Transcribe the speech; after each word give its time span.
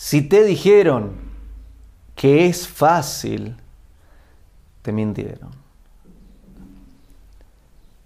Si 0.00 0.22
te 0.22 0.44
dijeron 0.44 1.16
que 2.14 2.46
es 2.46 2.68
fácil, 2.68 3.56
te 4.82 4.92
mintieron. 4.92 5.50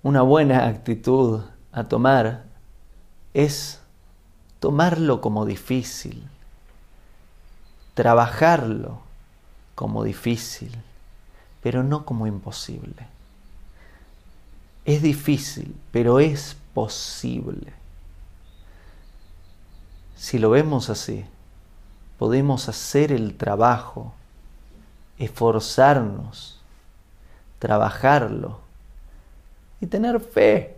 Una 0.03 0.23
buena 0.23 0.69
actitud 0.69 1.43
a 1.71 1.85
tomar 1.85 2.45
es 3.35 3.79
tomarlo 4.59 5.21
como 5.21 5.45
difícil, 5.45 6.27
trabajarlo 7.93 9.03
como 9.75 10.03
difícil, 10.03 10.73
pero 11.63 11.83
no 11.83 12.07
como 12.07 12.27
imposible. 12.27 13.07
Es 14.87 15.03
difícil, 15.03 15.77
pero 15.93 16.21
es 16.21 16.57
posible. 16.73 17.75
Si 20.17 20.39
lo 20.39 20.49
vemos 20.49 20.89
así, 20.89 21.27
podemos 22.19 22.69
hacer 22.69 23.13
el 23.13 23.37
trabajo, 23.37 24.13
esforzarnos, 25.19 26.61
trabajarlo 27.59 28.61
y 29.81 29.87
tener 29.87 30.21
fe. 30.21 30.77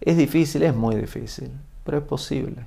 Es 0.00 0.16
difícil, 0.16 0.62
es 0.62 0.74
muy 0.74 0.96
difícil, 0.96 1.50
pero 1.84 1.98
es 1.98 2.04
posible. 2.04 2.66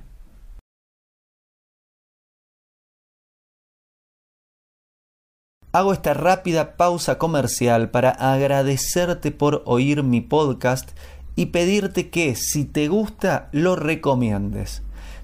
Hago 5.70 5.92
esta 5.92 6.14
rápida 6.14 6.76
pausa 6.76 7.18
comercial 7.18 7.90
para 7.90 8.10
agradecerte 8.10 9.30
por 9.30 9.62
oír 9.66 10.02
mi 10.02 10.20
podcast 10.20 10.90
y 11.36 11.46
pedirte 11.46 12.10
que 12.10 12.34
si 12.34 12.64
te 12.64 12.88
gusta 12.88 13.48
lo 13.52 13.76
recomiendes. 13.76 14.82